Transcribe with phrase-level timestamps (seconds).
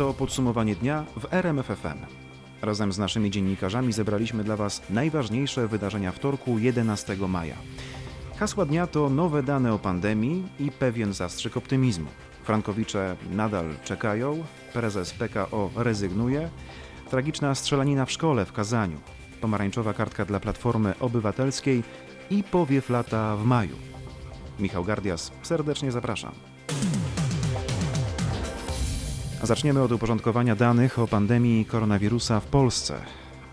[0.00, 1.98] To podsumowanie dnia w RMFFM.
[2.62, 7.54] Razem z naszymi dziennikarzami zebraliśmy dla Was najważniejsze wydarzenia wtorku 11 maja.
[8.36, 12.06] Hasła dnia to nowe dane o pandemii i pewien zastrzyk optymizmu.
[12.42, 16.50] Frankowicze nadal czekają, prezes PKO rezygnuje,
[17.10, 19.00] tragiczna strzelanina w szkole w Kazaniu,
[19.40, 21.82] pomarańczowa kartka dla Platformy Obywatelskiej
[22.30, 23.76] i powiew lata w maju.
[24.58, 26.49] Michał Gardias, serdecznie zapraszam.
[29.42, 33.00] Zaczniemy od uporządkowania danych o pandemii koronawirusa w Polsce.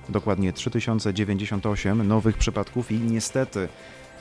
[0.09, 3.67] Dokładnie 3098 nowych przypadków i niestety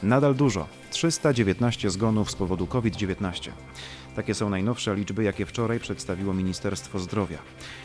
[0.02, 3.51] nadal dużo 319 zgonów z powodu COVID-19.
[4.16, 7.38] Takie są najnowsze liczby, jakie wczoraj przedstawiło Ministerstwo Zdrowia.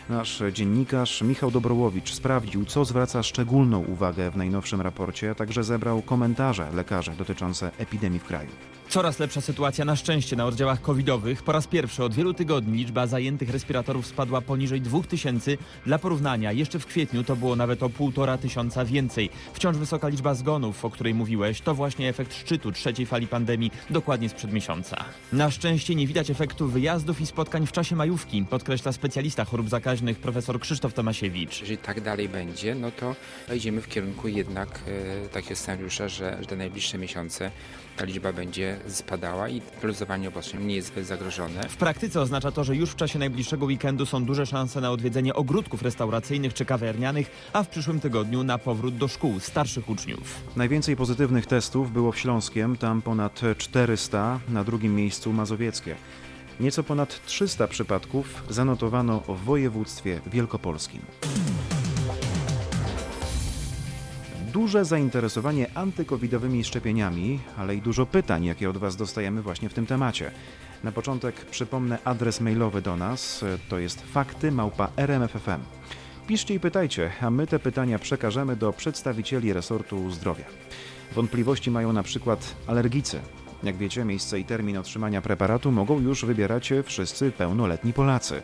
[0.09, 6.02] Nasz dziennikarz Michał Dobrołowicz sprawdził, co zwraca szczególną uwagę w najnowszym raporcie, a także zebrał
[6.02, 8.49] komentarze lekarzy dotyczące epidemii w kraju.
[8.91, 11.44] Coraz lepsza sytuacja na szczęście na oddziałach covidowych.
[11.44, 15.57] Po raz pierwszy od wielu tygodni liczba zajętych respiratorów spadła poniżej 2000.
[15.85, 19.29] Dla porównania, jeszcze w kwietniu to było nawet o 1,5 tysiąca więcej.
[19.54, 24.29] Wciąż wysoka liczba zgonów, o której mówiłeś, to właśnie efekt szczytu trzeciej fali pandemii, dokładnie
[24.29, 25.05] sprzed miesiąca.
[25.34, 30.19] Na szczęście nie widać efektu wyjazdów i spotkań w czasie majówki, podkreśla specjalista chorób zakaźnych
[30.19, 31.61] profesor Krzysztof Tomasiewicz.
[31.61, 33.15] Jeżeli tak dalej będzie, no to
[33.55, 34.79] idziemy w kierunku jednak
[35.25, 37.51] e, takiego scenariusza, że, że te najbliższe miesiące
[37.97, 41.70] ta liczba będzie spadała i luzowanie obostrzeń nie jest zbyt zagrożone.
[41.70, 45.33] W praktyce oznacza to, że już w czasie najbliższego weekendu są duże szanse na odwiedzenie
[45.33, 50.43] ogródków restauracyjnych czy kawiarnianych, a w przyszłym tygodniu na powrót do szkół starszych uczniów.
[50.55, 55.95] Najwięcej pozytywnych testów było w Śląskiem, tam ponad 400, na drugim miejscu Mazowieckie.
[56.59, 61.01] Nieco ponad 300 przypadków zanotowano w województwie wielkopolskim.
[64.53, 69.85] Duże zainteresowanie antykowidowymi szczepieniami, ale i dużo pytań, jakie od Was dostajemy właśnie w tym
[69.85, 70.31] temacie.
[70.84, 75.62] Na początek przypomnę adres mailowy do nas, to jest fakty małpa rmf.fm.
[76.28, 80.45] Piszcie i pytajcie, a my te pytania przekażemy do przedstawicieli resortu zdrowia.
[81.16, 83.19] Wątpliwości mają na przykład alergicy.
[83.63, 88.41] Jak wiecie, miejsce i termin otrzymania preparatu mogą już wybierać wszyscy pełnoletni Polacy.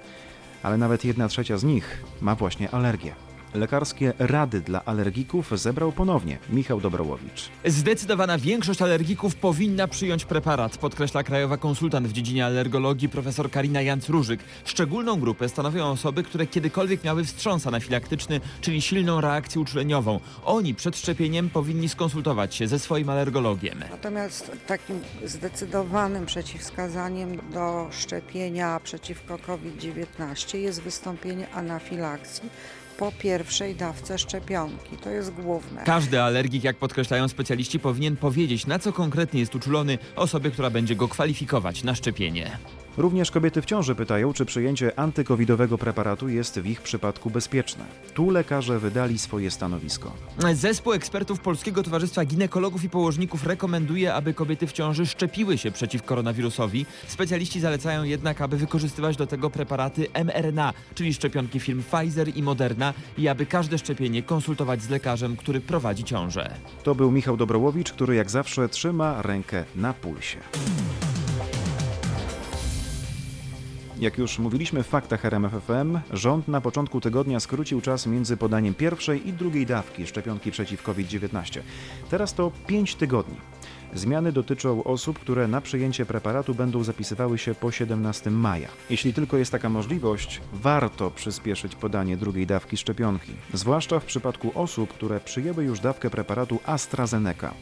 [0.64, 3.27] Ale nawet jedna trzecia z nich ma właśnie alergię.
[3.54, 7.50] Lekarskie rady dla alergików zebrał ponownie Michał Dobrołowicz.
[7.66, 14.40] Zdecydowana większość alergików powinna przyjąć preparat, podkreśla krajowa konsultant w dziedzinie alergologii profesor Karina Janc-Różyk.
[14.66, 20.20] Szczególną grupę stanowią osoby, które kiedykolwiek miały wstrząs anafilaktyczny, czyli silną reakcję uczuleniową.
[20.46, 23.84] Oni przed szczepieniem powinni skonsultować się ze swoim alergologiem.
[23.92, 32.50] Natomiast takim zdecydowanym przeciwwskazaniem do szczepienia przeciwko COVID-19 jest wystąpienie anafilakcji
[32.98, 34.98] po pierwszej dawce szczepionki.
[34.98, 35.84] To jest główne.
[35.84, 40.96] Każdy alergik, jak podkreślają specjaliści, powinien powiedzieć, na co konkretnie jest uczulony osobie, która będzie
[40.96, 42.58] go kwalifikować na szczepienie.
[42.98, 47.86] Również kobiety w ciąży pytają, czy przyjęcie antykowidowego preparatu jest w ich przypadku bezpieczne.
[48.14, 50.14] Tu lekarze wydali swoje stanowisko.
[50.54, 56.04] Zespół ekspertów Polskiego Towarzystwa Ginekologów i Położników rekomenduje, aby kobiety w ciąży szczepiły się przeciw
[56.04, 56.86] koronawirusowi.
[57.08, 62.87] Specjaliści zalecają jednak, aby wykorzystywać do tego preparaty mRNA, czyli szczepionki firm Pfizer i Moderna
[63.18, 66.50] i aby każde szczepienie konsultować z lekarzem, który prowadzi ciążę.
[66.84, 70.38] To był Michał Dobrołowicz, który jak zawsze trzyma rękę na pulsie.
[74.00, 79.28] Jak już mówiliśmy w faktach RMFFM, rząd na początku tygodnia skrócił czas między podaniem pierwszej
[79.28, 81.62] i drugiej dawki szczepionki przeciw COVID-19.
[82.10, 83.36] Teraz to 5 tygodni.
[83.94, 88.68] Zmiany dotyczą osób, które na przyjęcie preparatu będą zapisywały się po 17 maja.
[88.90, 94.94] Jeśli tylko jest taka możliwość, warto przyspieszyć podanie drugiej dawki szczepionki, zwłaszcza w przypadku osób,
[94.94, 97.54] które przyjęły już dawkę preparatu AstraZeneca.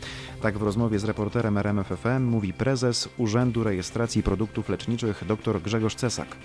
[0.42, 6.36] Tak w rozmowie z reporterem RMFFM mówi prezes Urzędu Rejestracji Produktów Leczniczych dr Grzegorz Cesak.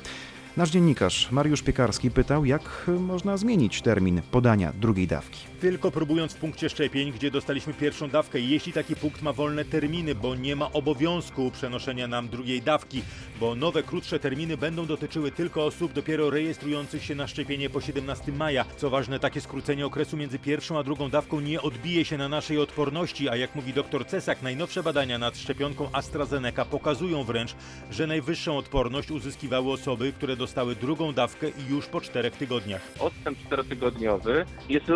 [0.57, 5.50] Nasz dziennikarz Mariusz Piekarski pytał, jak można zmienić termin podania drugiej dawki.
[5.61, 10.15] Tylko próbując w punkcie szczepień, gdzie dostaliśmy pierwszą dawkę, jeśli taki punkt ma wolne terminy,
[10.15, 13.03] bo nie ma obowiązku przenoszenia nam drugiej dawki,
[13.41, 18.33] bo nowe, krótsze terminy będą dotyczyły tylko osób dopiero rejestrujących się na szczepienie po 17
[18.33, 18.65] maja.
[18.77, 22.59] Co ważne, takie skrócenie okresu między pierwszą a drugą dawką nie odbije się na naszej
[22.59, 27.55] odporności, a jak mówi dr Cesak, najnowsze badania nad szczepionką AstraZeneca pokazują wręcz,
[27.91, 32.83] że najwyższą odporność uzyskiwały osoby, które dostały drugą dawkę już po czterech tygodniach.
[32.99, 34.89] Odstęp czterotygodniowy jest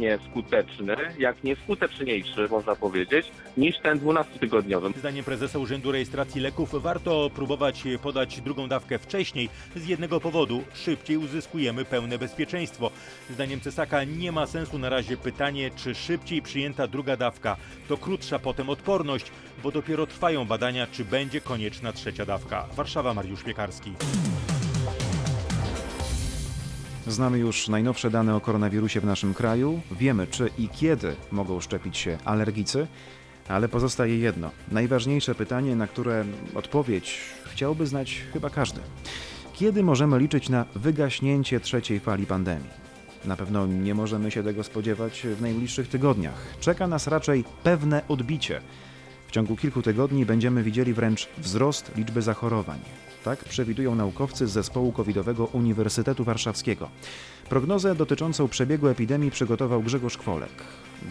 [0.00, 3.26] równie skuteczny, jak nie skuteczniejszy, można powiedzieć,
[3.56, 4.98] niż ten 12-tygodniowy.
[4.98, 11.16] Zdaniem prezesa Urzędu Rejestracji Leków warto próbować podać drugą dawkę wcześniej z jednego powodu szybciej
[11.16, 12.90] uzyskujemy pełne bezpieczeństwo.
[13.30, 17.56] Zdaniem Cesaka nie ma sensu na razie pytanie, czy szybciej przyjęta druga dawka
[17.88, 19.26] to krótsza potem odporność,
[19.62, 22.66] bo dopiero trwają badania, czy będzie konieczna trzecia dawka.
[22.76, 23.92] Warszawa, Mariusz Piekarski.
[27.06, 31.96] Znamy już najnowsze dane o koronawirusie w naszym kraju, wiemy czy i kiedy mogą szczepić
[31.98, 32.86] się alergicy,
[33.48, 36.24] ale pozostaje jedno, najważniejsze pytanie, na które
[36.54, 38.80] odpowiedź chciałby znać chyba każdy.
[39.52, 42.70] Kiedy możemy liczyć na wygaśnięcie trzeciej fali pandemii?
[43.24, 46.54] Na pewno nie możemy się tego spodziewać w najbliższych tygodniach.
[46.60, 48.60] Czeka nas raczej pewne odbicie.
[49.30, 52.78] W ciągu kilku tygodni będziemy widzieli wręcz wzrost liczby zachorowań.
[53.24, 56.88] Tak przewidują naukowcy z zespołu covidowego Uniwersytetu Warszawskiego.
[57.48, 60.50] Prognozę dotyczącą przebiegu epidemii przygotował Grzegorz Kwolek.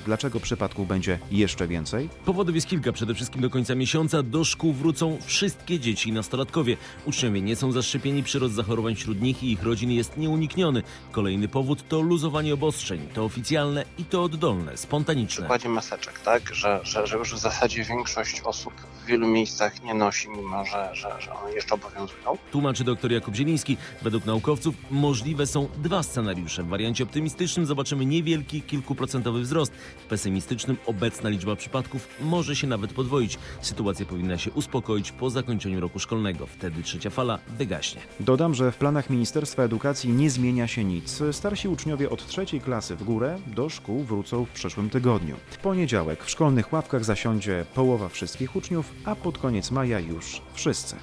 [0.05, 2.09] Dlaczego przypadków będzie jeszcze więcej?
[2.25, 2.91] Powodów jest kilka.
[2.91, 6.77] Przede wszystkim do końca miesiąca do szkół wrócą wszystkie dzieci i nastolatkowie.
[7.05, 10.83] Uczniowie nie są zaszczepieni, przyrost zachorowań wśród nich i ich rodzin jest nieunikniony.
[11.11, 13.07] Kolejny powód to luzowanie obostrzeń.
[13.13, 15.41] To oficjalne i to oddolne, spontaniczne.
[15.41, 19.93] przykładzie maseczek, tak, że, że, że już w zasadzie większość osób w wielu miejscach nie
[19.93, 22.37] nosi, mimo że, że, że one jeszcze obowiązują.
[22.51, 23.77] Tłumaczy dr Jakub Zieliński.
[24.01, 26.63] Według naukowców możliwe są dwa scenariusze.
[26.63, 29.73] W wariancie optymistycznym zobaczymy niewielki, kilkuprocentowy wzrost.
[30.05, 33.37] W pesymistycznym obecna liczba przypadków może się nawet podwoić.
[33.61, 36.47] Sytuacja powinna się uspokoić po zakończeniu roku szkolnego.
[36.47, 38.01] Wtedy trzecia fala wygaśnie.
[38.19, 41.23] Dodam, że w planach Ministerstwa Edukacji nie zmienia się nic.
[41.31, 45.35] Starsi uczniowie od trzeciej klasy w górę do szkół wrócą w przyszłym tygodniu.
[45.49, 50.95] W poniedziałek w szkolnych ławkach zasiądzie połowa wszystkich uczniów, a pod koniec maja już wszyscy.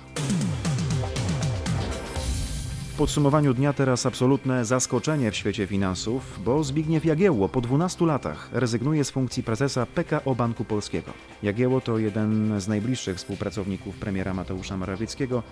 [2.99, 9.05] Podsumowaniu dnia teraz absolutne zaskoczenie w świecie finansów, bo Zbigniew Jagiełło po 12 latach rezygnuje
[9.05, 11.13] z funkcji prezesa PKO Banku Polskiego.
[11.43, 15.43] Jagiełło to jeden z najbliższych współpracowników premiera Mateusza Morawieckiego.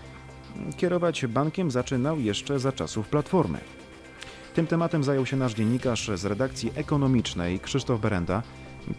[0.76, 3.58] Kierować bankiem zaczynał jeszcze za czasów Platformy.
[4.55, 8.43] Tym tematem zajął się nasz dziennikarz z redakcji ekonomicznej Krzysztof Berenda.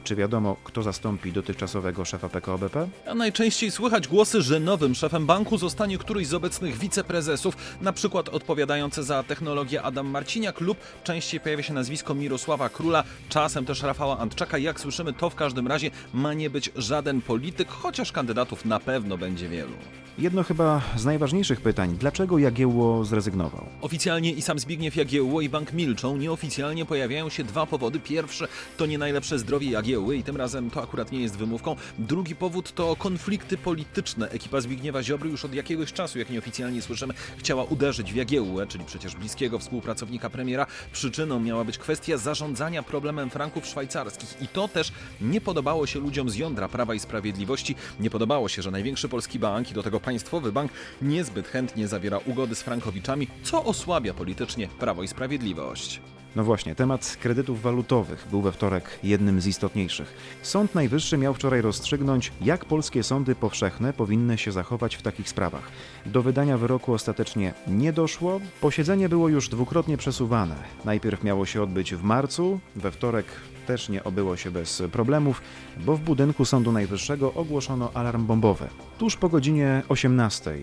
[0.03, 2.87] Czy wiadomo, kto zastąpi dotychczasowego szefa PKO BP?
[3.07, 8.29] A najczęściej słychać głosy, że nowym szefem banku zostanie któryś z obecnych wiceprezesów, na przykład
[8.29, 14.17] odpowiadający za technologię Adam Marciniak lub częściej pojawia się nazwisko Mirosława Króla, czasem też Rafała
[14.17, 14.57] Antczaka.
[14.57, 19.17] Jak słyszymy, to w każdym razie ma nie być żaden polityk, chociaż kandydatów na pewno
[19.17, 19.73] będzie wielu.
[20.17, 23.65] Jedno chyba z najważniejszych pytań, dlaczego Jagiełło zrezygnował?
[23.81, 27.99] Oficjalnie i sam Zbigniew Jagiełło i bank milczą, nieoficjalnie pojawiają się dwa powody.
[27.99, 28.47] Pierwszy
[28.77, 31.75] to nie najlepsze zdrowie Jagiełły i tym razem to akurat nie jest wymówką.
[32.00, 34.30] Drugi powód to konflikty polityczne.
[34.30, 38.86] Ekipa Zbigniewa Ziobry już od jakiegoś czasu, jak nieoficjalnie słyszymy, chciała uderzyć w Jagiełłę, czyli
[38.86, 40.68] przecież bliskiego współpracownika premiera.
[40.92, 44.92] Przyczyną miała być kwestia zarządzania problemem franków szwajcarskich i to też
[45.22, 47.75] nie podobało się ludziom z jądra Prawa i Sprawiedliwości.
[48.00, 50.71] Nie podobało się, że największy polski bank i do tego państwowy bank
[51.01, 56.01] niezbyt chętnie zawiera ugody z frankowiczami, co osłabia politycznie Prawo i Sprawiedliwość.
[56.35, 60.13] No właśnie, temat kredytów walutowych był we wtorek jednym z istotniejszych.
[60.41, 65.71] Sąd Najwyższy miał wczoraj rozstrzygnąć, jak polskie sądy powszechne powinny się zachować w takich sprawach.
[66.05, 68.41] Do wydania wyroku ostatecznie nie doszło.
[68.61, 70.55] Posiedzenie było już dwukrotnie przesuwane.
[70.85, 73.25] Najpierw miało się odbyć w marcu, we wtorek
[73.67, 75.41] też nie obyło się bez problemów,
[75.77, 78.67] bo w budynku Sądu Najwyższego ogłoszono alarm bombowy.
[78.97, 80.57] Tuż po godzinie 18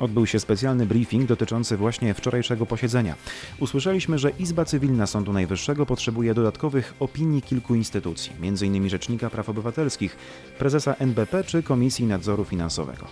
[0.00, 3.14] odbył się specjalny briefing dotyczący właśnie wczorajszego posiedzenia.
[3.60, 8.88] Usłyszeliśmy, że Izba Cywilna Sądu Najwyższego potrzebuje dodatkowych opinii kilku instytucji, m.in.
[8.88, 10.16] Rzecznika Praw Obywatelskich,
[10.58, 13.06] prezesa NBP czy Komisji Nadzoru Finansowego.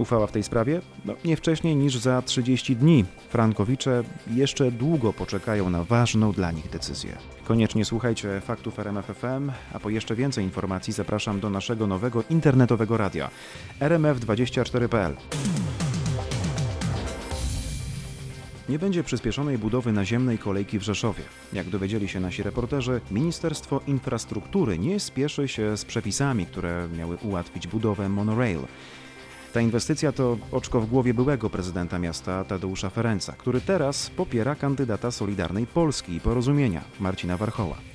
[0.00, 0.80] Uchwała w tej sprawie?
[1.04, 3.04] No, nie wcześniej niż za 30 dni.
[3.28, 7.16] Frankowicze jeszcze długo poczekają na ważną dla nich decyzję.
[7.44, 13.30] Koniecznie słuchajcie faktów RMFFM, a po jeszcze więcej informacji zapraszam do naszego nowego internetowego radia
[13.80, 15.16] rmf24.pl.
[18.70, 21.22] Nie będzie przyspieszonej budowy naziemnej kolejki w Rzeszowie.
[21.52, 27.66] Jak dowiedzieli się nasi reporterzy, Ministerstwo Infrastruktury nie spieszy się z przepisami, które miały ułatwić
[27.66, 28.58] budowę monorail.
[29.52, 35.10] Ta inwestycja to oczko w głowie byłego prezydenta miasta Tadeusza Ferenca, który teraz popiera kandydata
[35.10, 37.89] Solidarnej Polski i Porozumienia Marcina Warchoła.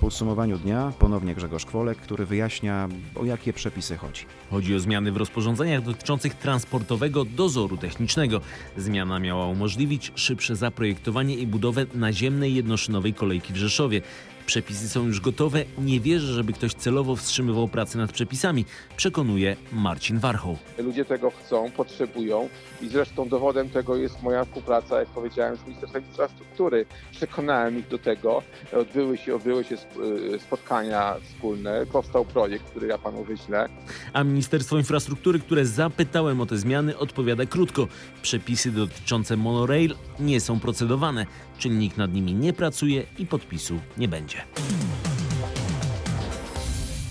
[0.00, 4.24] Podsumowaniu dnia ponownie Grzegorz Kwolek, który wyjaśnia, o jakie przepisy chodzi.
[4.50, 8.40] Chodzi o zmiany w rozporządzeniach dotyczących transportowego dozoru technicznego.
[8.76, 14.02] Zmiana miała umożliwić szybsze zaprojektowanie i budowę naziemnej jednoszynowej kolejki w Rzeszowie.
[14.46, 15.64] Przepisy są już gotowe.
[15.78, 18.64] Nie wierzę, żeby ktoś celowo wstrzymywał pracę nad przepisami,
[18.96, 20.58] przekonuje Marcin Warchoł.
[20.78, 22.48] Ludzie tego chcą, potrzebują
[22.82, 26.86] i zresztą dowodem tego jest moja współpraca, jak powiedziałem, z Ministerstwem Infrastruktury.
[27.12, 32.98] Przekonałem ich do tego, odbyły się, odbyły się y, spotkania wspólne, powstał projekt, który ja
[32.98, 33.68] panu wyślę.
[34.12, 37.88] A Ministerstwo Infrastruktury, które zapytałem o te zmiany, odpowiada krótko.
[38.22, 41.26] Przepisy dotyczące monorail nie są procedowane,
[41.58, 44.38] czyli nikt nad nimi nie pracuje i podpisu nie będzie.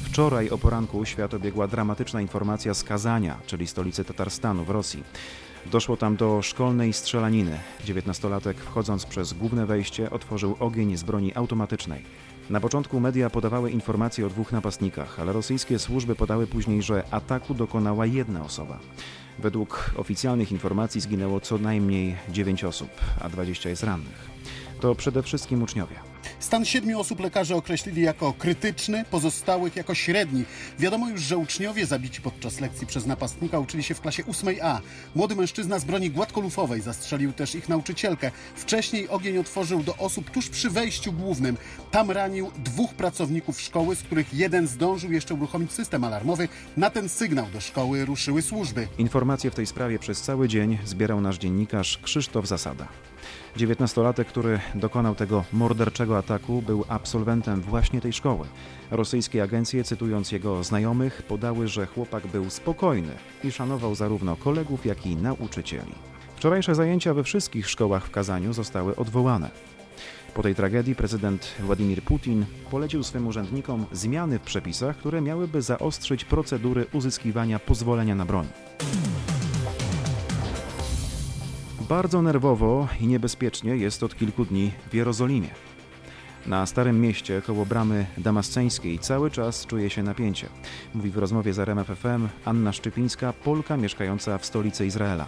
[0.04, 5.04] Wczoraj o poranku świat obiegła dramatyczna informacja z Kazania, czyli stolicy Tatarstanu w Rosji.
[5.72, 7.60] Doszło tam do szkolnej strzelaniny.
[7.86, 12.04] Dziewiętnastolatek wchodząc przez główne wejście otworzył ogień z broni automatycznej.
[12.50, 17.54] Na początku media podawały informacje o dwóch napastnikach, ale rosyjskie służby podały później, że ataku
[17.54, 18.80] dokonała jedna osoba.
[19.40, 22.90] Według oficjalnych informacji zginęło co najmniej 9 osób,
[23.22, 24.35] a 20 jest rannych.
[24.86, 25.96] To przede wszystkim uczniowie.
[26.40, 30.46] Stan siedmiu osób lekarze określili jako krytyczny, pozostałych jako średni.
[30.80, 34.80] Wiadomo już, że uczniowie zabici podczas lekcji przez napastnika uczyli się w klasie 8A.
[35.16, 38.32] Młody mężczyzna z broni gładkolufowej zastrzelił też ich nauczycielkę.
[38.56, 41.58] Wcześniej ogień otworzył do osób tuż przy wejściu głównym.
[41.92, 46.48] Tam ranił dwóch pracowników szkoły, z których jeden zdążył jeszcze uruchomić system alarmowy.
[46.78, 48.88] Na ten sygnał do szkoły ruszyły służby.
[48.98, 52.88] Informacje w tej sprawie przez cały dzień zbierał nasz dziennikarz Krzysztof Zasada.
[53.56, 58.48] Dziewiętnastolatek, który dokonał tego morderczego ataku, był absolwentem właśnie tej szkoły.
[58.92, 63.12] Rosyjskie agencje, cytując jego znajomych, podały, że chłopak był spokojny
[63.44, 65.96] i szanował zarówno kolegów, jak i nauczycieli.
[66.36, 69.50] Wczorajsze zajęcia we wszystkich szkołach w Kazaniu zostały odwołane.
[70.34, 76.26] Po tej tragedii prezydent Władimir Putin polecił swym urzędnikom zmiany w przepisach, które miałyby zaostrzyć
[76.26, 78.48] procedury uzyskiwania pozwolenia na broń.
[81.90, 85.50] Bardzo nerwowo i niebezpiecznie jest od kilku dni w Jerozolimie.
[86.48, 90.50] Na Starym Mieście koło bramy damasceńskiej cały czas czuje się napięcie.
[90.94, 95.28] Mówi w rozmowie z RMFFM Anna Szczypińska, Polka mieszkająca w stolicy Izraela.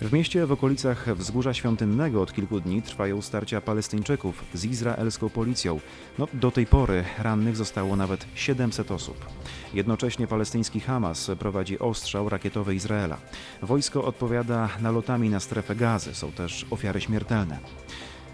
[0.00, 5.80] W mieście w okolicach Wzgórza Świątynnego od kilku dni trwają starcia Palestyńczyków z izraelską policją.
[6.18, 9.26] No, do tej pory rannych zostało nawet 700 osób.
[9.74, 13.16] Jednocześnie palestyński Hamas prowadzi ostrzał rakietowy Izraela.
[13.62, 17.58] Wojsko odpowiada nalotami na strefę gazy, są też ofiary śmiertelne.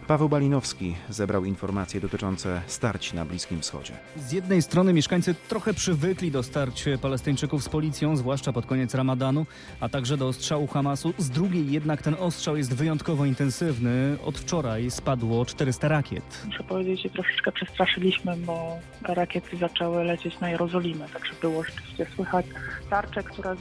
[0.07, 3.93] Paweł Balinowski zebrał informacje dotyczące starć na Bliskim Wschodzie.
[4.17, 9.47] Z jednej strony mieszkańcy trochę przywykli do starć Palestyńczyków z policją, zwłaszcza pod koniec ramadanu,
[9.81, 11.15] a także do ostrzału Hamasu.
[11.19, 14.17] Z drugiej jednak ten ostrzał jest wyjątkowo intensywny.
[14.25, 16.43] Od wczoraj spadło 400 rakiet.
[16.47, 22.47] Muszę powiedzieć, że troszeczkę przestraszyliśmy, bo rakiety zaczęły lecieć na Jerozolimę, także było rzeczywiście słychać
[22.91, 23.59] tarczę, która z-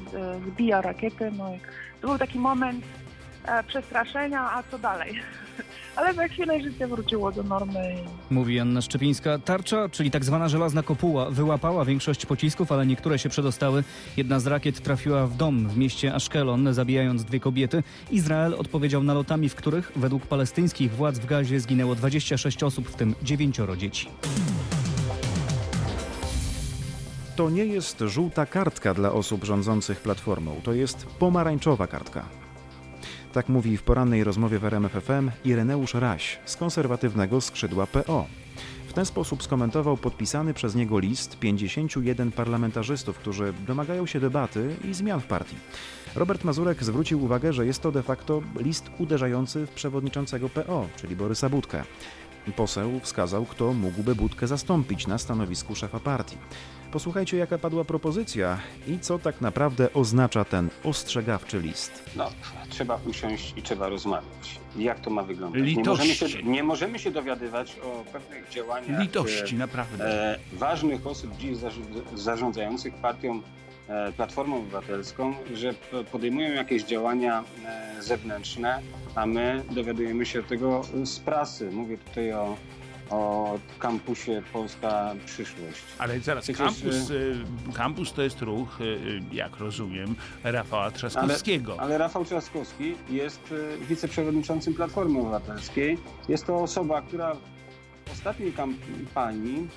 [0.48, 1.32] zbija rakiety.
[1.38, 1.60] No i
[2.02, 2.86] to był taki moment
[3.46, 5.20] e, przestraszenia, a co dalej?
[5.96, 7.96] Ale za chwilę życie wróciło do normy.
[8.30, 9.40] Mówi Anna Szczepińska.
[9.40, 13.84] Tarcza, czyli tak zwana żelazna kopuła, wyłapała większość pocisków, ale niektóre się przedostały.
[14.18, 17.84] Jedna z rakiet trafiła w dom w mieście Ashkelon, zabijając dwie kobiety.
[18.12, 23.16] Izrael odpowiedział nalotami, w których według palestyńskich władz w Gazie zginęło 26 osób, w tym
[23.24, 24.08] dziewięcioro dzieci.
[27.36, 32.43] To nie jest żółta kartka dla osób rządzących Platformą, to jest pomarańczowa kartka.
[33.34, 38.26] Tak mówi w porannej rozmowie w RMFFM Ireneusz Raś z konserwatywnego skrzydła PO.
[38.88, 44.94] W ten sposób skomentował podpisany przez niego list 51 parlamentarzystów, którzy domagają się debaty i
[44.94, 45.56] zmian w partii.
[46.16, 51.16] Robert Mazurek zwrócił uwagę, że jest to de facto list uderzający w przewodniczącego PO, czyli
[51.16, 51.84] Borysa Budkę.
[52.52, 56.38] Poseł wskazał, kto mógłby Budkę zastąpić na stanowisku szefa partii.
[56.92, 62.04] Posłuchajcie, jaka padła propozycja i co tak naprawdę oznacza ten ostrzegawczy list.
[62.16, 62.30] No,
[62.70, 64.60] trzeba usiąść i trzeba rozmawiać.
[64.76, 65.62] Jak to ma wyglądać?
[65.76, 70.06] Nie możemy, się, nie możemy się dowiadowiać o pewnych działaniach Litości, e, naprawdę.
[70.34, 71.58] e, ważnych osób dziś
[72.16, 73.42] zarządzających partią
[74.18, 75.74] Platformą Obywatelską, że
[76.12, 78.80] podejmują jakieś działania e, zewnętrzne,
[79.16, 81.72] a my dowiadujemy się tego z prasy.
[81.72, 82.58] Mówię tutaj o,
[83.10, 85.82] o kampusie Polska Przyszłość.
[85.98, 87.36] Ale zaraz, Przecież, kampus, y,
[87.74, 88.80] kampus to jest ruch,
[89.32, 91.72] jak rozumiem, Rafała Trzaskowskiego.
[91.72, 93.54] Ale, ale Rafał Trzaskowski jest
[93.90, 95.98] wiceprzewodniczącym Platformy Obywatelskiej.
[96.30, 97.36] Jest to osoba, która
[98.06, 99.68] w ostatniej kampanii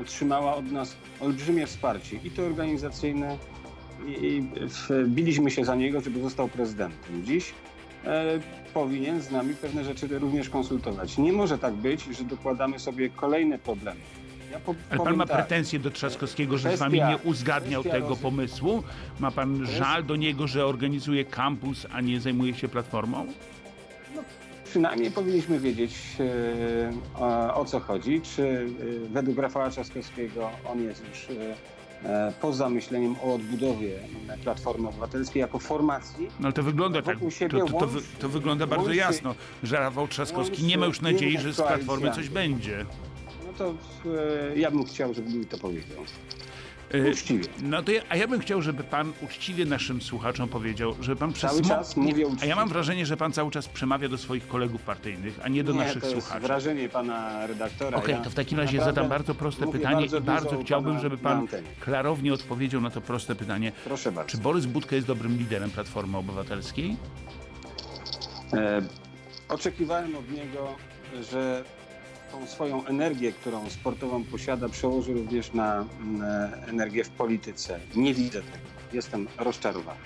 [0.00, 3.36] otrzymała od nas olbrzymie wsparcie i to organizacyjne
[4.06, 4.42] i,
[5.04, 7.24] wbiliśmy się za niego, żeby został prezydentem.
[7.24, 7.52] Dziś
[8.04, 8.24] e,
[8.74, 11.18] powinien z nami pewne rzeczy również konsultować.
[11.18, 14.00] Nie może tak być, że dokładamy sobie kolejne problemy.
[14.52, 17.82] Ja po, Ale pan ma tak, pretensje do Trzaskowskiego, że z Kwestia- wami nie uzgadniał
[17.84, 18.82] tego roz- pomysłu?
[19.20, 23.26] Ma pan żal do niego, że organizuje kampus, a nie zajmuje się platformą?
[24.72, 25.94] Przynajmniej powinniśmy wiedzieć
[27.18, 28.20] e, o, co chodzi.
[28.20, 28.66] Czy
[29.06, 31.36] e, według Rafała Trzaskowskiego on jest już
[32.04, 33.98] e, poza myśleniem o odbudowie
[34.44, 36.28] Platformy Obywatelskiej jako formacji.
[36.40, 37.18] No ale to wygląda tak,
[37.50, 37.88] to, to, to,
[38.18, 42.10] to wygląda bardzo łączy- jasno, że Rafał Trzaskowski nie ma już nadziei, że z Platformy
[42.10, 42.86] coś będzie.
[43.46, 43.74] No to
[44.56, 46.04] ja bym chciał, żeby mi to powiedział.
[46.94, 47.44] E, Uczciwie.
[47.62, 51.32] No to ja, a ja bym chciał, żeby pan uczciwie naszym słuchaczom powiedział, że pan
[51.32, 52.54] przez Cały czas mówię A ja uczciwie.
[52.54, 55.78] mam wrażenie, że pan cały czas przemawia do swoich kolegów partyjnych, a nie do Nie,
[55.78, 56.46] naszych to jest słuchaczy.
[56.46, 57.98] wrażenie pana redaktora.
[57.98, 61.18] Okej, Ja to w takim razie zadam bardzo proste pytanie bardzo i bardzo chciałbym, żeby
[61.18, 61.46] pan
[61.80, 63.72] klarownie odpowiedział na to proste pytanie.
[63.84, 64.30] Proszę bardzo.
[64.30, 66.96] Czy Borys Budka jest dobrym liderem Platformy Obywatelskiej?
[68.52, 68.82] E,
[69.48, 70.68] oczekiwałem od niego,
[71.30, 71.64] że
[72.32, 77.80] tą swoją energię, którą sportową posiada, przełoży również na, na energię w polityce.
[77.96, 78.66] Nie widzę tego.
[78.92, 80.00] Jestem rozczarowany.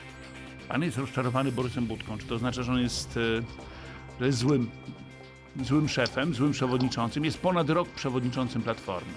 [0.68, 2.18] Pan jest rozczarowany Borysem Budką.
[2.18, 3.21] Czy to oznacza, że on jest, e,
[4.21, 4.71] że jest złym,
[5.62, 7.25] złym szefem, złym przewodniczącym?
[7.25, 9.12] Jest ponad rok przewodniczącym Platformy.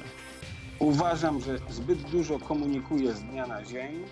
[0.80, 4.04] Uważam, że zbyt dużo komunikuje z dnia na dzień,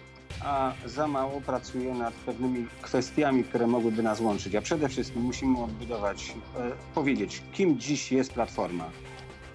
[0.43, 4.55] a za mało pracuje nad pewnymi kwestiami, które mogłyby nas łączyć.
[4.55, 8.89] A przede wszystkim musimy odbudować, e, powiedzieć, kim dziś jest Platforma.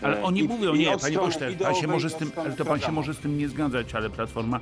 [0.02, 2.52] Ale E, oni i- mówią, i nie, panie pośle, pan się może z tym, ale
[2.52, 4.60] to pan się może z tym nie zgadzać, ale Platforma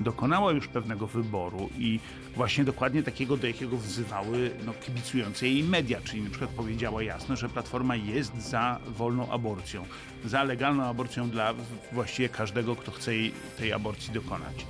[0.00, 2.00] dokonała już pewnego wyboru i
[2.36, 7.36] właśnie dokładnie takiego, do jakiego wzywały no, kibicujące jej media, czyli na przykład powiedziała jasno,
[7.36, 9.84] że Platforma jest za wolną aborcją,
[10.24, 11.54] za legalną aborcją dla
[11.92, 14.66] właściwie każdego, kto chce jej, tej aborcji dokonać.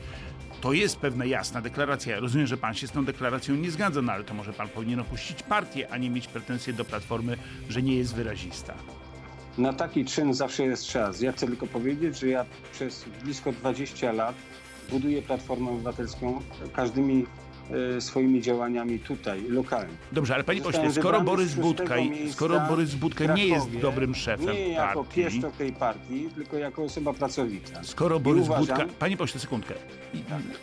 [0.61, 2.15] To jest pewna jasna deklaracja.
[2.15, 4.69] Ja rozumiem, że pan się z tą deklaracją nie zgadza, no ale to może pan
[4.69, 7.37] powinien opuścić partię, a nie mieć pretensje do Platformy,
[7.69, 8.75] że nie jest wyrazista.
[9.59, 11.21] Na taki czyn zawsze jest czas.
[11.21, 14.35] Ja chcę tylko powiedzieć, że ja przez blisko 20 lat
[14.91, 16.41] buduję Platformę Obywatelską
[16.73, 17.27] każdymi
[18.01, 19.95] swoimi działaniami tutaj, lokalnie.
[20.13, 21.95] Dobrze, ale panie pośle, skoro Borys Budka,
[22.31, 27.13] skoro Borys Budka nie jest dobrym szefem Nie jako partii, tej partii, tylko jako osoba
[27.13, 27.85] pracowita.
[27.85, 28.85] skoro I Borys uważam, Budka...
[28.99, 29.75] Panie pośle, sekundkę.
[30.15, 30.19] I-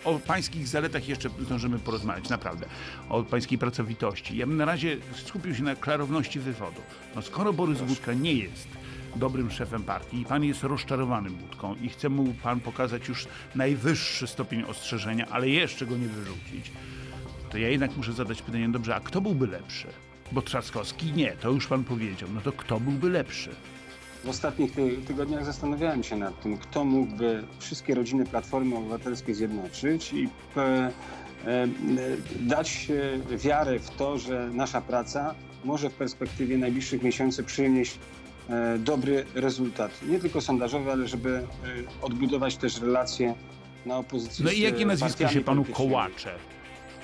[0.06, 2.66] O pańskich zaletach jeszcze zdążymy porozmawiać, naprawdę.
[3.10, 4.38] O pańskiej pracowitości.
[4.38, 6.82] Ja bym na razie skupił się na klarowności wywodu.
[7.16, 8.68] No skoro Borys Budka nie jest
[9.16, 14.28] dobrym szefem partii i pan jest rozczarowanym Budką i chce mu pan pokazać już najwyższy
[14.28, 16.72] stopień ostrzeżenia, ale jeszcze go nie wyrzucić,
[17.50, 19.88] to ja jednak muszę zadać pytanie, dobrze, a kto byłby lepszy?
[20.32, 22.30] Bo Trzaskowski nie, to już pan powiedział.
[22.34, 23.50] No to kto byłby lepszy?
[24.24, 30.14] W ostatnich ty tygodniach zastanawiałem się nad tym, kto mógłby wszystkie rodziny Platformy Obywatelskiej zjednoczyć
[30.14, 30.92] i e,
[31.46, 31.68] e,
[32.40, 32.88] dać
[33.32, 38.00] e, wiarę w to, że nasza praca może w perspektywie najbliższych miesięcy przynieść
[38.80, 39.92] dobry rezultat.
[40.08, 41.44] Nie tylko sondażowy, ale żeby e,
[42.02, 43.36] odbudować też relacje
[43.86, 46.36] na opozycji No i jakie nazwisko się panu kołacze?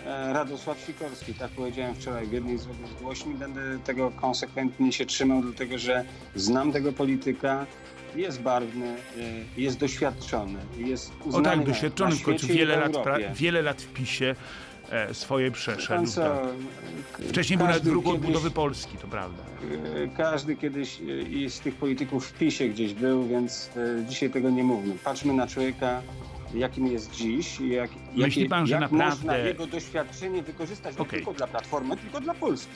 [0.05, 5.41] E, Radosław Sikorski, tak powiedziałem wczoraj w jednej z rozgłośni, będę tego konsekwentnie się trzymał,
[5.41, 7.65] dlatego że znam tego polityka,
[8.15, 8.97] jest barwny, e,
[9.61, 13.61] jest doświadczony, jest O uznany tak, na- doświadczony na w końcu wiele lat, pra, wiele
[13.61, 14.35] lat w PiSie
[14.91, 16.07] e, swoje przeszedł.
[16.07, 17.27] Co, tak.
[17.29, 19.43] Wcześniej był nawet kiedyś- odbudowy Polski, to prawda.
[19.95, 20.99] E, Każdy kiedyś
[21.45, 24.95] e, z tych polityków w PiSie gdzieś był, więc e, dzisiaj tego nie mówmy.
[25.03, 26.01] Patrzmy na człowieka,
[26.53, 30.95] jakim jest dziś i jak, Myśli jakie- pan, że jak naprawdę- można jego doświadczenie wykorzystać
[30.95, 31.19] nie Okej.
[31.19, 32.71] tylko dla Platformy, tylko dla Polski.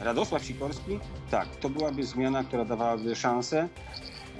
[0.00, 0.98] Radosław Sikorski,
[1.30, 3.68] tak, to byłaby zmiana, która dawałaby szansę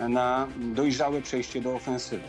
[0.09, 2.25] na dojrzałe przejście do ofensywy.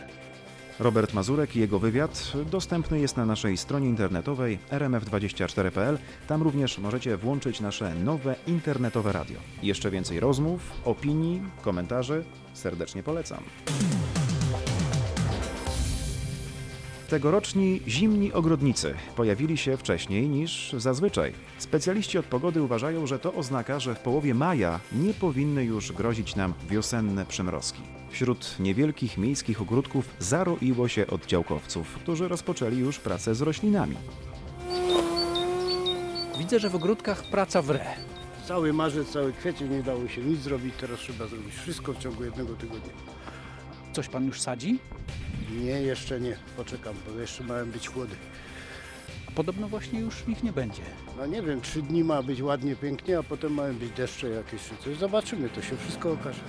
[0.80, 5.98] Robert Mazurek i jego wywiad dostępny jest na naszej stronie internetowej rmf24.pl.
[6.28, 9.38] Tam również możecie włączyć nasze nowe internetowe radio.
[9.62, 12.24] Jeszcze więcej rozmów, opinii, komentarzy.
[12.54, 13.42] Serdecznie polecam.
[17.08, 21.32] Tegoroczni zimni ogrodnicy pojawili się wcześniej niż zazwyczaj.
[21.58, 26.36] Specjaliści od pogody uważają, że to oznaka, że w połowie maja nie powinny już grozić
[26.36, 27.82] nam wiosenne przymrozki.
[28.10, 33.96] Wśród niewielkich miejskich ogródków zaroiło się od działkowców, którzy rozpoczęli już pracę z roślinami.
[36.38, 37.84] Widzę, że w ogródkach praca w re.
[38.48, 42.24] Cały marzec, cały kwiecień nie dało się nic zrobić, teraz trzeba zrobić wszystko w ciągu
[42.24, 42.92] jednego tygodnia.
[43.92, 44.78] Coś pan już sadzi?
[45.50, 48.16] Nie, jeszcze nie, poczekam, bo jeszcze mają być chłody.
[49.28, 50.82] A podobno właśnie już ich nie będzie.
[51.16, 54.62] No nie wiem, trzy dni ma być ładnie, pięknie, a potem mają być deszcze jakieś
[54.68, 54.96] czy coś.
[54.96, 56.40] Zobaczymy, to się wszystko okaże.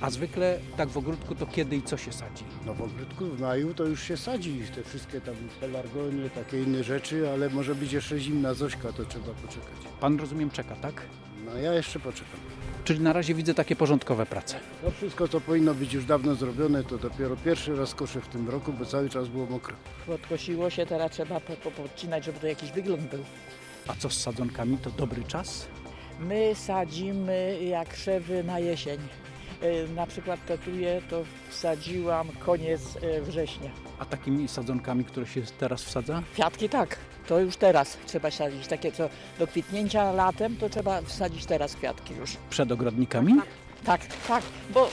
[0.00, 2.44] A zwykle tak w ogródku to kiedy i co się sadzi?
[2.66, 6.84] No w ogródku w maju to już się sadzi, te wszystkie tam pelargonie, takie inne
[6.84, 9.76] rzeczy, ale może być jeszcze zimna Zośka, to trzeba poczekać.
[10.00, 11.02] Pan rozumiem czeka, tak?
[11.44, 12.40] No ja jeszcze poczekam.
[12.84, 14.60] Czyli na razie widzę takie porządkowe prace.
[14.84, 18.48] To wszystko, co powinno być już dawno zrobione, to dopiero pierwszy raz koszę w tym
[18.50, 19.76] roku, bo cały czas było mokro.
[20.06, 23.24] Podkosiło się, teraz trzeba po, po, podcinać, żeby to jakiś wygląd był.
[23.88, 25.66] A co z sadzonkami, to dobry czas?
[26.20, 28.98] My sadzimy jak krzewy na jesień.
[29.60, 33.70] E, Na przykład tetuję, to wsadziłam koniec e, września.
[33.98, 36.22] A takimi sadzonkami, które się teraz wsadza?
[36.32, 36.96] Kwiatki tak,
[37.28, 38.66] to już teraz trzeba sadzić.
[38.66, 39.08] Takie co
[39.38, 42.36] do kwitnięcia latem, to trzeba wsadzić teraz kwiatki już.
[42.50, 43.34] Przed ogrodnikami?
[43.84, 44.90] Tak, tak, bo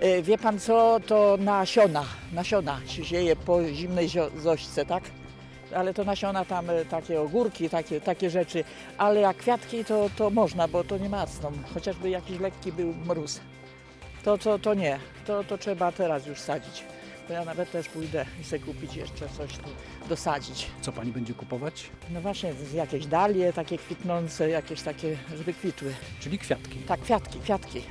[0.00, 5.04] e, wie pan co, to nasiona, nasiona się sieje po zimnej zio- zośce, tak?
[5.74, 8.64] Ale to nasiona tam e, takie ogórki, takie, takie rzeczy,
[8.98, 13.40] ale jak kwiatki to, to można, bo to nie macną, chociażby jakiś lekki był mróz.
[14.24, 16.84] To, to, to nie, to, to trzeba teraz już sadzić.
[17.30, 19.68] To ja nawet też pójdę i sobie kupić jeszcze coś tu
[20.08, 20.66] dosadzić.
[20.80, 21.90] Co pani będzie kupować?
[22.10, 25.94] No właśnie, z- jakieś dalie takie kwitnące, jakieś takie, żeby kwitły.
[26.20, 26.78] Czyli kwiatki.
[26.78, 27.82] Tak, kwiatki, kwiatki.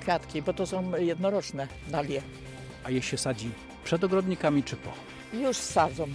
[0.00, 2.22] Kwiatki, bo to są jednoroczne dalie.
[2.84, 3.50] A je się sadzi
[3.84, 4.90] przed ogrodnikami czy po?
[5.36, 6.06] Już sadzą.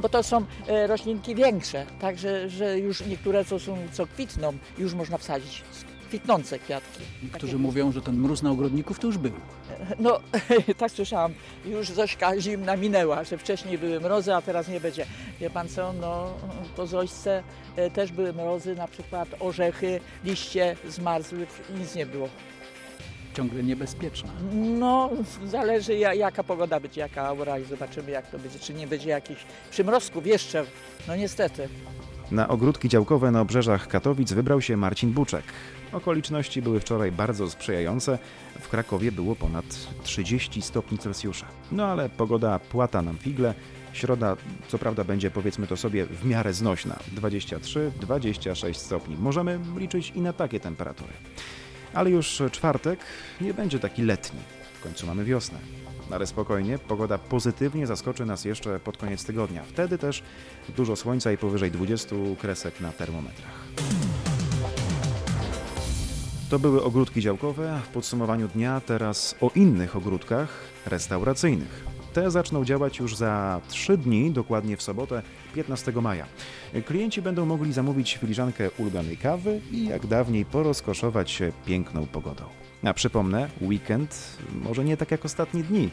[0.00, 4.94] Bo to są e, roślinki większe, także że już niektóre co są, co kwitną, już
[4.94, 5.62] można wsadzić.
[6.08, 7.00] Kwitnące kwiatki.
[7.22, 9.32] Niektórzy mówią, że ten mróz na ogrodników to już był.
[9.98, 10.20] No,
[10.78, 11.32] tak słyszałam,
[11.64, 15.06] już Zośka zimna minęła, że wcześniej były mrozy, a teraz nie będzie.
[15.40, 16.34] Wie pan co, no
[16.76, 17.42] po Zośce
[17.76, 21.46] e, też były mrozy, na przykład orzechy, liście zmarzły,
[21.80, 22.28] nic nie było.
[23.36, 24.30] Ciągle niebezpieczna.
[24.52, 25.10] No,
[25.46, 29.08] zależy ja- jaka pogoda będzie, jaka aura i zobaczymy jak to będzie, czy nie będzie
[29.10, 30.64] jakichś przymrozków jeszcze,
[31.08, 31.68] no niestety.
[32.30, 35.44] Na ogródki działkowe na obrzeżach Katowic wybrał się Marcin Buczek.
[35.92, 38.18] Okoliczności były wczoraj bardzo sprzyjające.
[38.60, 39.64] W Krakowie było ponad
[40.02, 41.46] 30 stopni Celsjusza.
[41.72, 43.54] No ale pogoda płata nam figle.
[43.92, 44.36] Środa,
[44.68, 46.98] co prawda, będzie powiedzmy to sobie w miarę znośna.
[47.16, 49.16] 23-26 stopni.
[49.16, 51.12] Możemy liczyć i na takie temperatury.
[51.94, 53.00] Ale już czwartek
[53.40, 54.40] nie będzie taki letni.
[54.80, 55.58] W końcu mamy wiosnę.
[56.10, 59.62] Ale spokojnie, pogoda pozytywnie zaskoczy nas jeszcze pod koniec tygodnia.
[59.62, 60.22] Wtedy też
[60.76, 63.64] dużo słońca i powyżej 20 kresek na termometrach.
[66.50, 70.48] To były ogródki działkowe, w podsumowaniu dnia teraz o innych ogródkach
[70.86, 71.97] restauracyjnych.
[72.18, 75.22] Te zaczną działać już za 3 dni, dokładnie w sobotę
[75.54, 76.26] 15 maja.
[76.86, 82.44] Klienci będą mogli zamówić filiżankę ulubionej kawy i jak dawniej porozkoszować się piękną pogodą.
[82.82, 85.90] A przypomnę, weekend może nie tak jak ostatnie dni,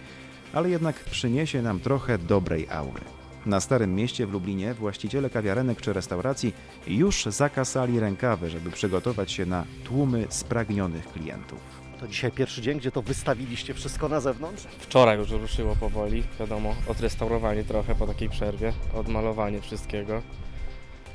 [0.54, 3.02] ale jednak przyniesie nam trochę dobrej aury.
[3.46, 6.54] Na Starym Mieście w Lublinie właściciele kawiarenek czy restauracji
[6.88, 11.85] już zakasali rękawy, żeby przygotować się na tłumy spragnionych klientów.
[12.00, 14.64] To dzisiaj pierwszy dzień, gdzie to wystawiliście wszystko na zewnątrz?
[14.80, 20.22] Wczoraj już ruszyło powoli, wiadomo, odrestaurowanie trochę po takiej przerwie, odmalowanie wszystkiego.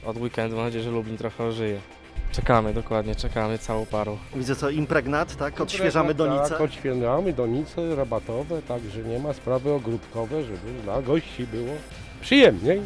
[0.07, 1.81] Od weekendu mam nadzieję, że Lublin trochę ożyje.
[2.33, 4.19] Czekamy, dokładnie, czekamy całą parą.
[4.37, 5.61] Widzę co, impregnat, tak?
[5.61, 6.51] Odświeżamy donicę.
[6.51, 11.73] Tak, odświeżamy donice rabatowe, także nie ma sprawy ogródkowe, żeby dla gości było
[12.21, 12.81] przyjemniej.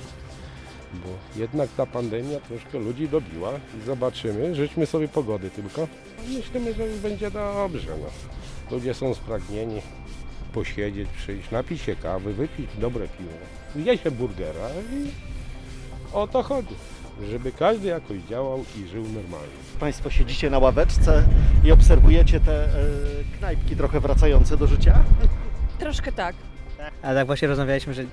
[0.94, 5.88] Bo jednak ta pandemia troszkę ludzi dobiła i zobaczymy, życzmy sobie pogody tylko.
[6.28, 7.90] Myślimy, że będzie dobrze.
[8.00, 8.06] No.
[8.76, 9.80] Ludzie są spragnieni
[10.52, 13.30] posiedzieć, przyjść, napić się kawy, wypić dobre piwo,
[13.76, 15.10] zjeść się burgera i
[16.12, 16.74] o to chodzi.
[17.30, 19.54] Żeby każdy jakoś działał i żył normalnie.
[19.80, 21.24] Państwo siedzicie na ławeczce
[21.64, 22.68] i obserwujecie te e,
[23.38, 25.04] knajpki trochę wracające do życia?
[25.78, 26.36] Troszkę tak.
[27.02, 28.04] A tak właśnie rozmawialiśmy, że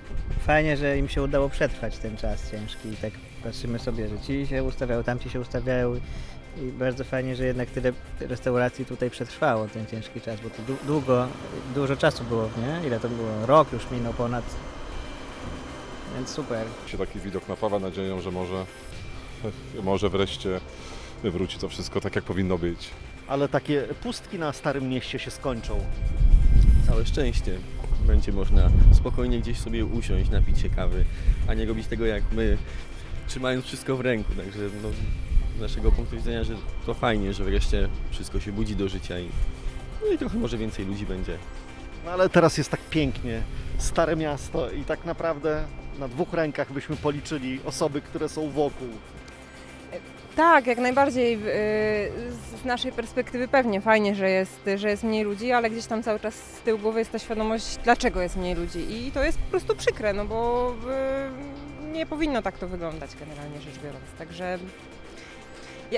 [0.46, 4.48] fajnie, że im się udało przetrwać ten czas ciężki i tak patrzymy sobie, że ci
[4.48, 5.96] się ustawiają, tamci się ustawiają
[6.58, 10.86] i bardzo fajnie, że jednak tyle restauracji tutaj przetrwało ten ciężki czas, bo to dłu-
[10.88, 11.28] długo,
[11.76, 12.88] dużo czasu było, nie?
[12.88, 13.46] Ile to było?
[13.46, 14.44] Rok już minął ponad,
[16.16, 16.68] więc super.
[16.88, 18.66] się taki widok napawa nadzieją, że może,
[19.84, 20.60] może wreszcie
[21.24, 22.90] wróci to wszystko tak, jak powinno być.
[23.28, 25.80] Ale takie pustki na Starym Mieście się skończą.
[26.88, 27.58] Całe szczęście.
[28.08, 31.06] Będzie można spokojnie gdzieś sobie usiąść, napić się kawy,
[31.48, 32.58] a nie robić tego jak my,
[33.28, 34.34] trzymając wszystko w ręku.
[34.34, 34.90] Także no,
[35.58, 36.54] z naszego punktu widzenia, że
[36.86, 39.28] to fajnie, że wreszcie wszystko się budzi do życia i,
[40.06, 41.38] no i trochę może więcej ludzi będzie.
[42.06, 43.42] No ale teraz jest tak pięknie,
[43.78, 45.64] Stare Miasto i tak naprawdę
[46.00, 48.88] na dwóch rękach byśmy policzyli osoby, które są wokół.
[50.42, 51.34] Tak, jak najbardziej.
[51.34, 56.04] y, Z naszej perspektywy pewnie fajnie, że jest, że jest mniej ludzi, ale gdzieś tam
[56.04, 58.80] cały czas z tyłu głowy jest ta świadomość, dlaczego jest mniej ludzi.
[58.80, 60.74] I to jest po prostu przykre, no bo
[61.92, 64.04] y, nie powinno tak to wyglądać generalnie rzecz biorąc.
[64.18, 64.60] Także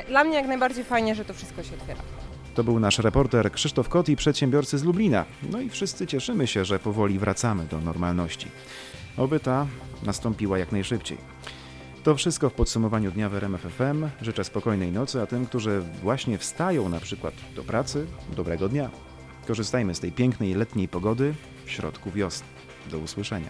[0.07, 2.01] dla mnie jak najbardziej fajnie, że to wszystko się otwiera.
[2.55, 5.25] To był nasz reporter Krzysztof Kot i przedsiębiorcy z Lublina.
[5.51, 8.47] No i wszyscy cieszymy się, że powoli wracamy do normalności.
[9.17, 9.67] Oby ta
[10.05, 11.17] nastąpiła jak najszybciej.
[12.03, 14.09] To wszystko w podsumowaniu dnia w RMF FM.
[14.21, 18.89] Życzę spokojnej nocy, a tym, którzy właśnie wstają na przykład do pracy, dobrego dnia.
[19.47, 21.33] Korzystajmy z tej pięknej letniej pogody
[21.65, 22.47] w środku wiosny.
[22.91, 23.49] Do usłyszenia.